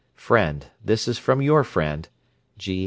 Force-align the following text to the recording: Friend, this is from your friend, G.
Friend, 0.15 0.65
this 0.83 1.07
is 1.07 1.19
from 1.19 1.43
your 1.43 1.63
friend, 1.63 2.09
G. 2.57 2.79